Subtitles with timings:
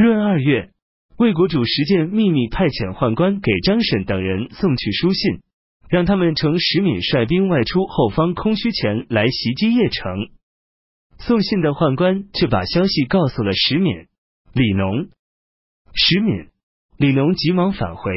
[0.00, 0.70] 闰二月，
[1.18, 5.42] 魏国主石建秘密派遣宦官给张审等人送去书信，
[5.90, 10.30] 让他们乘石敏率兵外出后方空虚前来袭击邺城。
[11.18, 14.06] 送信的宦官却把消息告诉了石敏、
[14.54, 15.08] 李农。
[15.92, 16.48] 石敏、
[16.96, 18.10] 李农急忙返回，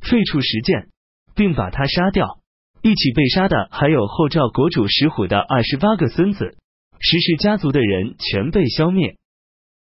[0.00, 0.88] 废黜石建，
[1.34, 2.40] 并把他杀掉。
[2.80, 6.56] 一起被杀的还有后赵国主石虎的二十八个孙子，
[6.98, 9.16] 石氏家族的人全被消灭。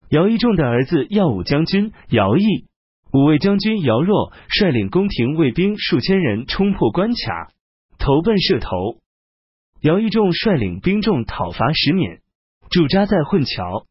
[0.10, 2.66] 姚义仲的儿子耀武将军姚毅、
[3.12, 7.52] 五位将军姚若率领宫廷卫兵数千人冲破关卡，
[8.00, 8.70] 投奔射头。
[9.82, 12.20] 姚义仲率领兵众讨伐石敏，
[12.70, 13.86] 驻扎在混桥。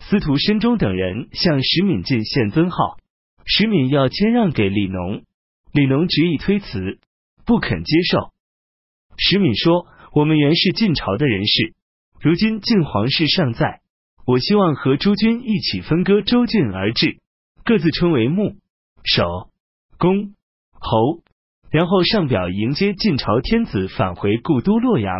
[0.00, 2.96] 司徒申忠等人向石敏进献尊号，
[3.44, 5.22] 石敏要谦让给李农，
[5.72, 6.98] 李农执意推辞。
[7.44, 8.32] 不肯接受。
[9.18, 11.74] 石敏说：“我们原是晋朝的人士，
[12.20, 13.82] 如今晋皇室尚在，
[14.26, 17.20] 我希望和诸君一起分割州郡而治，
[17.64, 18.56] 各自称为牧、
[19.04, 19.50] 守、
[19.98, 20.34] 公、
[20.72, 21.22] 侯，
[21.70, 25.12] 然后上表迎接晋朝天子返回故都洛阳。”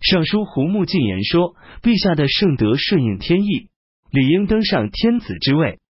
[0.00, 3.70] 尚书胡穆进言说：“陛下的圣德顺应天意，
[4.10, 5.80] 理应登上天子之位。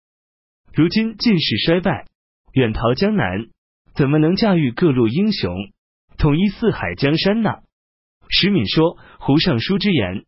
[0.73, 2.07] 如今晋室衰败，
[2.53, 3.49] 远逃江南。”
[3.95, 5.55] 怎么能驾驭各路英雄，
[6.19, 7.51] 统一四海江山呢？
[8.29, 10.27] 石敏说：“胡尚书之言，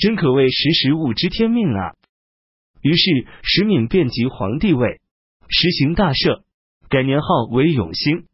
[0.00, 1.94] 真可谓识时务知天命啊！”
[2.82, 5.00] 于是石敏便即皇帝位，
[5.48, 6.42] 实行大赦，
[6.88, 8.24] 改年号为永兴，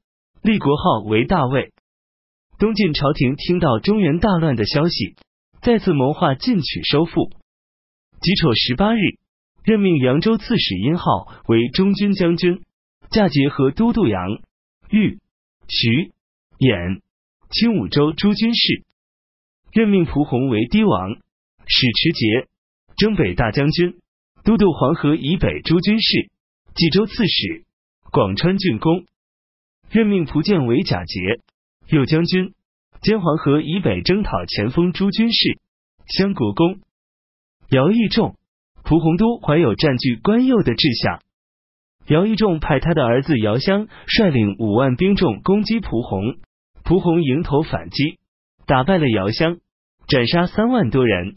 [0.41, 1.72] 立国号为大魏。
[2.59, 5.17] 东晋朝廷听到中原大乱的消息，
[5.61, 7.31] 再次谋划进取收复。
[8.20, 9.00] 己丑十八日，
[9.64, 12.62] 任命扬州刺史殷浩为中军将军，
[13.11, 14.41] 嫁结合都督杨。
[14.89, 15.19] 豫、
[15.69, 16.12] 徐、
[16.59, 17.03] 兖、
[17.50, 18.84] 青五州诸军事，
[19.72, 21.17] 任命蒲弘为堤王，
[21.67, 22.48] 史持节、
[22.97, 23.97] 征北大将军，
[24.45, 26.31] 都督黄河以北诸军事，
[26.75, 27.64] 冀州刺史，
[28.12, 29.05] 广川郡公。
[29.91, 31.20] 任命蒲建为假节、
[31.89, 32.55] 右将军，
[33.03, 35.59] 兼黄河以北征讨前锋诸军事，
[36.06, 36.81] 相国公。
[37.71, 38.37] 姚义仲、
[38.84, 41.21] 蒲洪都怀有占据关右的志向。
[42.06, 46.37] 姚义仲派他的儿子姚襄率领五万兵众攻击蒲洪，
[46.84, 48.21] 蒲洪迎头反击，
[48.66, 49.59] 打败了姚襄，
[50.06, 51.37] 斩杀三万多人。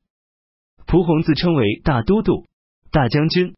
[0.89, 2.45] 蒲洪自称为大都督、
[2.91, 3.53] 大将军、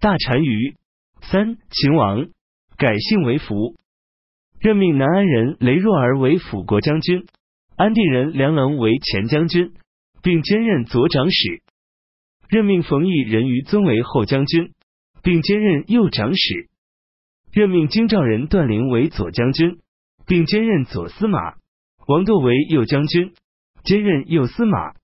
[0.00, 0.76] 大单于、
[1.20, 2.28] 三秦王，
[2.78, 3.74] 改姓为福，
[4.60, 7.26] 任命南安人雷若儿为辅国将军，
[7.76, 9.72] 安定人梁棱为前将军，
[10.22, 11.60] 并兼任左长史，
[12.48, 14.72] 任命冯异人于尊为后将军。
[15.22, 16.68] 并兼任右长史，
[17.52, 19.80] 任命京兆人段陵为左将军，
[20.24, 21.56] 并兼任左司马；
[22.06, 23.34] 王窦为右将军，
[23.82, 24.94] 兼任右司马。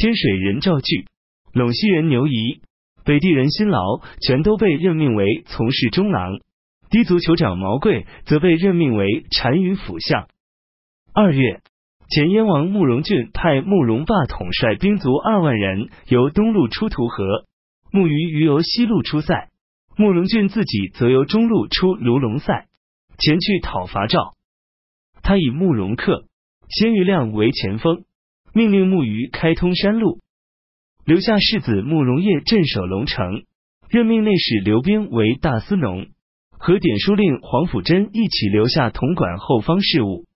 [0.00, 1.04] 天水人赵据、
[1.52, 2.62] 陇西人牛仪、
[3.04, 6.38] 北地人辛劳，全都被任命为从事中郎。
[6.88, 10.26] 氐族酋长毛贵则被任命为单于府相。
[11.12, 11.60] 二月，
[12.08, 17.44] 前燕王慕容俊派慕容霸统帅兵卒二万人，由东路出图河。
[17.92, 19.50] 慕于于由西路出塞，
[19.98, 22.68] 慕容俊自己则由中路出卢龙塞，
[23.18, 24.30] 前去讨伐赵。
[25.22, 26.24] 他以慕容克、
[26.70, 28.04] 鲜于亮为前锋，
[28.52, 30.20] 命令慕于开通山路，
[31.04, 33.44] 留下世子慕容业镇守龙城，
[33.88, 36.06] 任命内史刘兵为大司农，
[36.50, 40.26] 和典书令黄甫贞一起留下统管后方事务。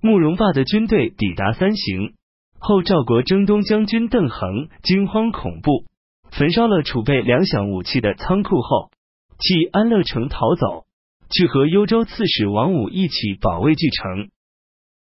[0.00, 2.14] 慕容霸的军队抵达三行。
[2.58, 4.68] 后，赵国征东将军邓恒。
[4.82, 5.86] 惊慌恐怖。
[6.30, 8.90] 焚烧了储备粮饷武器的仓库后，
[9.38, 10.86] 弃安乐城逃走，
[11.30, 14.30] 去和幽州刺史王武一起保卫蓟城。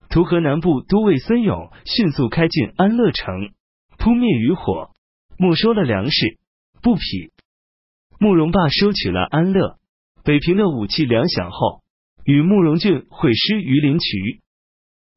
[0.09, 3.51] 图河南部都尉孙勇迅速开进安乐城，
[3.97, 4.91] 扑灭余火，
[5.37, 6.37] 没收了粮食、
[6.81, 7.31] 布匹。
[8.19, 9.77] 慕容霸收取了安乐、
[10.23, 11.81] 北平的武器粮饷后，
[12.23, 14.41] 与慕容俊会师于林渠。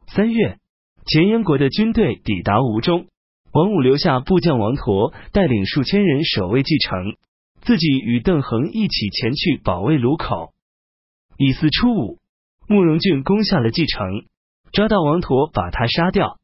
[0.08, 0.58] 三月，
[1.06, 3.06] 前燕国的军队抵达吴中。
[3.52, 7.16] 王武留下部将王陀带领数千人守卫蓟城，
[7.62, 10.52] 自己与邓恒一起前去保卫卢口。
[11.36, 12.18] 乙巳初五，
[12.68, 14.24] 慕容俊攻下了蓟城，
[14.72, 16.38] 抓到王陀，把他杀掉。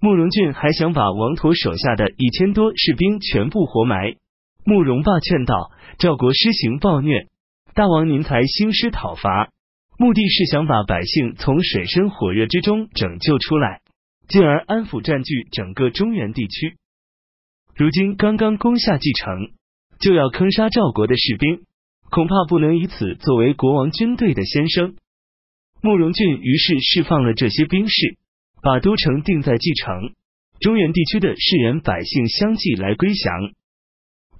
[0.00, 4.16] 慕容俊还想把王陀手下的一千多士兵全部活埋。
[4.64, 7.28] 慕容霸劝道：“赵国施行暴虐，
[7.74, 9.50] 大王您才兴师讨伐，
[9.98, 13.80] 目的是想把百姓从水深火热之中拯救出来。”
[14.28, 16.74] 进而安抚占据整个中原地区。
[17.76, 19.52] 如今刚刚攻下蓟城，
[20.00, 21.62] 就要坑杀赵国的士兵，
[22.10, 24.96] 恐怕不能以此作为国王军队的先声。
[25.80, 28.16] 慕容俊于是释放了这些兵士，
[28.62, 30.14] 把都城定在蓟城，
[30.60, 33.52] 中原地区的士人百姓相继来归降。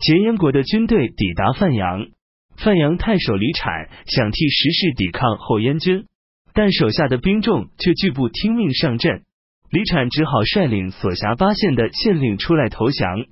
[0.00, 2.08] 前燕国的军队抵达范阳，
[2.56, 6.06] 范阳太守李产想替时氏抵抗后燕军，
[6.52, 9.24] 但手下的兵众却拒不听命上阵，
[9.70, 13.26] 李产只好率领所辖八县的县令出来投降。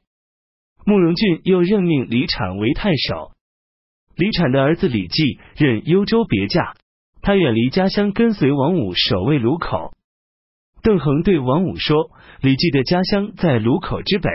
[0.86, 3.32] 慕容俊又任命李产为太守。
[4.16, 6.74] 李产的儿子李绩任幽州别驾，
[7.24, 9.94] 他远离家乡，跟随王武守卫卢口。
[10.82, 12.10] 邓恒对王武说
[12.42, 14.28] ：“李绩的家乡在卢口之北，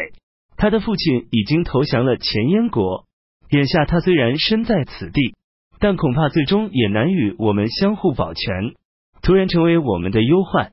[0.58, 3.06] 他的父亲已经投降了前燕国。
[3.52, 5.36] 眼下他虽然身在此地，
[5.78, 8.74] 但恐怕最终也难与我们相互保全，
[9.22, 10.72] 突然成为我们的忧患。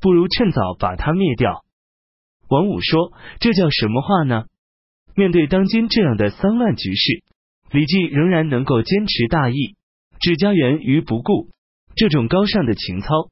[0.00, 1.64] 不如趁早把他灭掉。”
[2.48, 4.44] 王武说：“这叫什么话呢？
[5.16, 7.24] 面对当今这样的丧乱局势。”
[7.74, 9.74] 李绩仍然能够坚持大义，
[10.24, 11.50] 置家园于不顾，
[11.96, 13.28] 这种高尚的情操，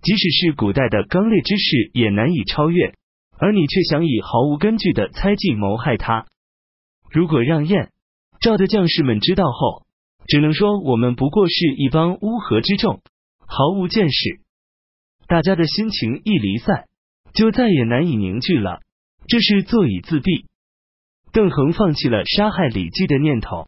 [0.00, 2.94] 即使是古代的刚烈之士也难以超越。
[3.36, 6.26] 而你却想以毫无根据的猜忌谋害他。
[7.10, 7.90] 如果让燕、
[8.40, 9.84] 赵的将士们知道后，
[10.28, 13.02] 只能说我们不过是一帮乌合之众，
[13.40, 14.38] 毫无见识。
[15.26, 16.84] 大家的心情一离散，
[17.34, 18.82] 就再也难以凝聚了。
[19.26, 20.44] 这是坐以自毙。
[21.32, 23.66] 邓恒放弃了杀害李绩的念头。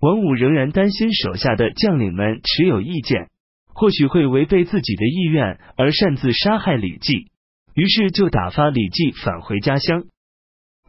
[0.00, 3.28] 王武仍然担心手下的将领们持有意见，
[3.66, 7.30] 或许会违背自己的意愿而擅自杀害李绩，
[7.74, 10.04] 于是就打发李绩返回家乡。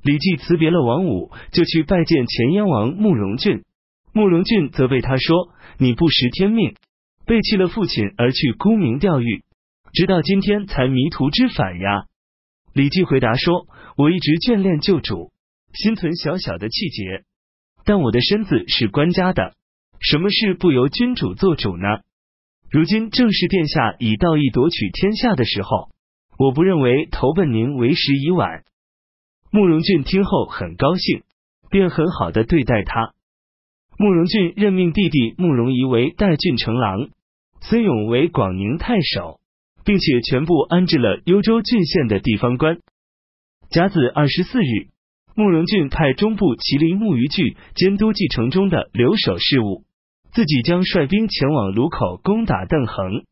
[0.03, 3.63] 李绩辞别了王武，就去拜见前燕王慕容俊。
[4.13, 5.49] 慕容俊责备他说
[5.79, 6.75] ：“你不识天命，
[7.25, 9.43] 背弃了父亲而去沽名钓誉，
[9.93, 12.05] 直到今天才迷途知返呀。”
[12.73, 13.67] 李绩回答说
[13.97, 15.31] ：“我一直眷恋旧主，
[15.73, 17.23] 心存小小的气节。”
[17.85, 19.53] 但我的身子是官家的，
[19.99, 21.99] 什么事不由君主做主呢？
[22.71, 25.89] 如今正是殿下以道义夺取天下的时候，
[26.39, 28.63] 我不认为投奔您为时已晚。
[29.51, 31.21] 慕容俊听后很高兴，
[31.69, 33.13] 便很好的对待他。
[33.99, 37.09] 慕容俊任命弟弟慕容仪为代郡丞郎，
[37.61, 39.39] 孙勇为广宁太守，
[39.85, 42.79] 并且全部安置了幽州郡县的地方官。
[43.69, 44.94] 甲子二十四日。
[45.37, 49.83] 慕容俊派中部麒麟慕于巨监督继承中的留守事务，
[50.31, 53.25] 自己将率兵前往卢口攻打邓恒。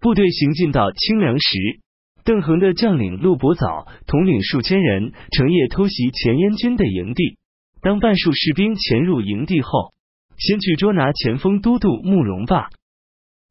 [0.00, 1.80] 部队行进到清凉时，
[2.22, 7.38] 邓恒的将领陆伯藻统领数千人，成夜偷袭前燕军的营地。
[7.80, 9.94] 当半数士兵潜入营地后，
[10.38, 12.68] 先去捉拿前锋都督慕容霸。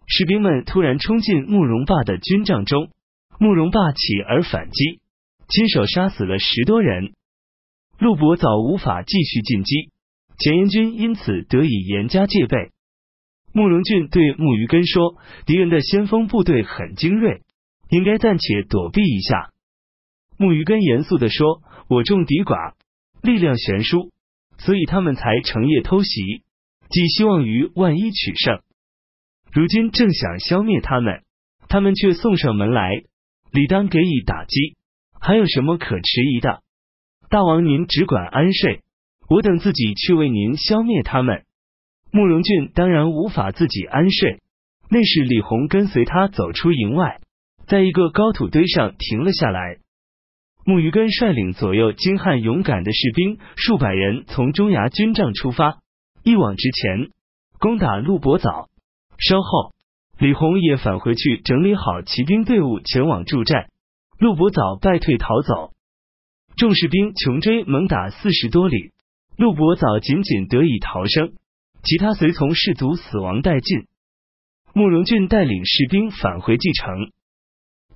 [0.08, 2.90] 士兵们突然冲进慕容霸的军帐中，
[3.38, 5.02] 慕容霸起而反击，
[5.50, 7.12] 亲手杀死了十多人。
[7.98, 9.90] 陆伯早无法继续进击，
[10.38, 12.72] 前燕军因此得以严加戒备。
[13.54, 15.16] 慕容俊对慕余根说
[15.48, 17.42] ：“敌人的先锋部队很精锐，
[17.90, 19.54] 应该暂且躲避一下。”
[20.38, 22.74] 慕余根严肃的说：“我众敌寡，
[23.22, 24.12] 力量悬殊，
[24.58, 26.44] 所以他们才成夜偷袭，
[26.90, 28.60] 寄希望于万一取胜。
[29.54, 31.24] 如今正想消灭他们，
[31.70, 32.92] 他们却送上门来，
[33.54, 34.76] 理当给予打击，
[35.22, 36.62] 还有什么可迟疑的？”
[37.36, 38.80] 大王，您只管安睡，
[39.28, 41.44] 我等自己去为您消灭他们。
[42.10, 44.40] 慕容俊当然无法自己安睡，
[44.90, 47.20] 那时李弘跟随他走出营外，
[47.68, 49.80] 在一个高土堆上停了下来。
[50.66, 55.80] 慕余根率领左右精悍勇敢的士兵数百人，从中衙军帐出发，
[56.24, 57.10] 一往直前
[57.60, 58.70] 攻打陆伯藻。
[59.18, 59.74] 稍后，
[60.18, 63.66] 李弘也返回去整理好骑兵队伍，前往助战。
[64.20, 65.75] 陆伯藻败退逃走。
[66.58, 68.92] 众士兵穷追猛打四十多里，
[69.36, 71.34] 陆伯早仅仅得以逃生，
[71.84, 73.88] 其他随从士卒死亡殆尽。
[74.74, 77.12] 慕容俊带领士兵返回继承，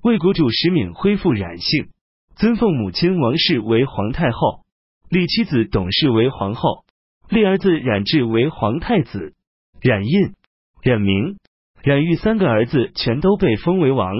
[0.02, 1.88] 魏国主石敏恢复冉姓，
[2.36, 4.60] 尊奉母亲王氏为皇太后，
[5.08, 6.84] 立妻子董氏为皇后，
[7.30, 9.32] 立儿子冉智为皇太子，
[9.80, 10.34] 冉印、
[10.82, 11.38] 冉明、
[11.82, 14.14] 冉玉三个儿子全都被封为王，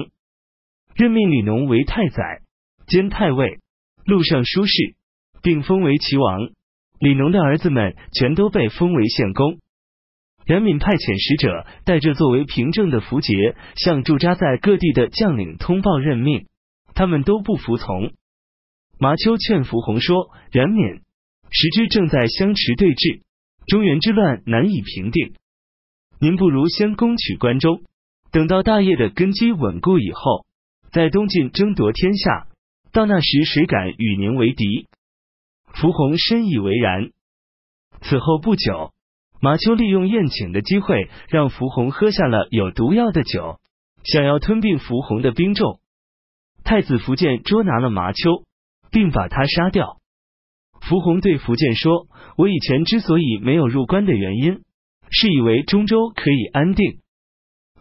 [0.95, 2.41] 任命李农为太宰
[2.87, 3.59] 兼太尉。
[4.05, 4.95] 陆上舒适，
[5.41, 6.49] 并封为齐王。
[6.99, 9.57] 李农的儿子们全都被封为县公。
[10.45, 16.47] 冉闵派遣使者，带着作为凭证的符节，向驻扎在各地的将领通报任命，
[16.93, 18.11] 他们都不服从。
[18.99, 21.01] 麻丘劝伏弘说：“冉闵
[21.49, 23.21] 时之正在相持对峙，
[23.65, 25.33] 中原之乱难以平定。
[26.19, 27.81] 您不如先攻取关中，
[28.31, 30.45] 等到大业的根基稳固以后，
[30.91, 32.47] 在东晋争夺天下。”
[32.91, 34.87] 到那时，谁敢与您为敌？
[35.73, 37.11] 福洪深以为然。
[38.01, 38.91] 此后不久，
[39.39, 43.59] 马丘利用宴请的机会，让福洪喝下了有毒药的酒，
[44.03, 45.79] 想要吞并福洪的兵众。
[46.63, 48.43] 太子福建捉拿了麻丘，
[48.91, 49.99] 并把他杀掉。
[50.81, 52.07] 福洪对福建说
[52.37, 54.61] ：“我以前之所以没有入关的原因，
[55.09, 56.99] 是以为中州可以安定。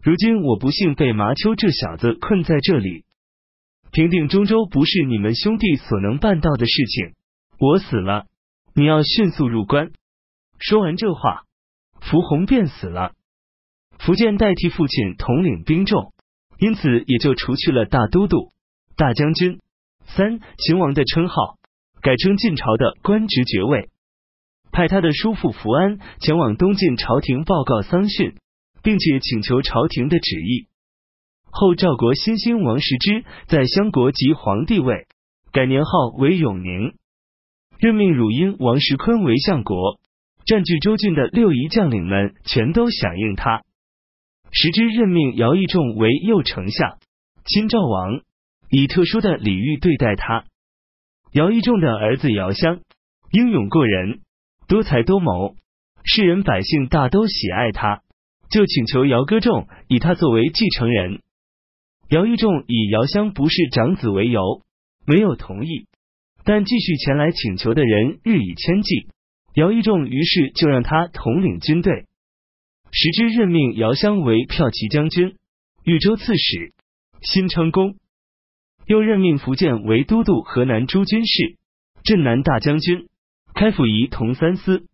[0.02, 3.04] 如今我不幸被麻丘这小子困在这里，
[3.92, 7.14] 平定中州不是你们兄弟所能办到的事情。
[7.58, 8.26] 我死了，
[8.74, 9.90] 你要迅速入关。”
[10.58, 11.44] 说完这话，
[12.00, 13.12] 福洪便死了。
[13.98, 16.12] 福建代替父亲统领兵众，
[16.58, 18.52] 因此也就除去了大都督、
[18.96, 19.60] 大将军、
[20.06, 21.56] 三秦王的称号。
[22.02, 23.90] 改称晋朝的官职爵位，
[24.72, 28.36] 派他的叔父福安前往东晋朝廷报告丧讯，
[28.82, 30.69] 并且请求朝廷的旨意。
[31.50, 35.06] 后赵国新兴王石之在襄国即皇帝位，
[35.52, 36.94] 改年号为永宁，
[37.78, 40.00] 任命汝阴王石坤为相国，
[40.46, 43.62] 占据州郡的六夷将领们全都响应他。
[44.52, 46.98] 石之任命姚义仲为右丞相，
[47.44, 48.20] 亲赵王，
[48.70, 50.44] 以特殊的礼遇对待他。
[51.32, 52.80] 姚义仲的儿子姚襄。
[53.32, 54.22] 英勇过人，
[54.66, 55.54] 多才多谋，
[56.02, 58.02] 世人百姓大都喜爱他，
[58.50, 61.20] 就请求姚歌仲以他作为继承人。
[62.10, 64.62] 姚义仲以姚襄不是长子为由，
[65.06, 65.86] 没有同意，
[66.42, 69.06] 但继续前来请求的人日以千计，
[69.54, 72.06] 姚义仲于是就让他统领军队。
[72.90, 75.36] 时之任命姚襄为骠骑将军、
[75.84, 76.72] 豫州刺史、
[77.22, 77.94] 新昌公。
[78.86, 81.58] 又任命福建为都督河南诸军事、
[82.02, 83.06] 镇南大将军、
[83.54, 84.84] 开府仪同三司、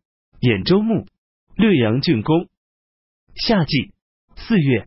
[0.40, 1.06] 兖州牧、
[1.56, 2.48] 略阳郡公。
[3.34, 3.92] 夏季。
[4.36, 4.86] 四月，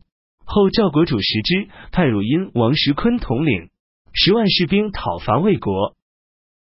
[0.51, 3.70] 后赵国主石之派汝阴王石坤统领
[4.13, 5.96] 十万士兵讨伐魏国。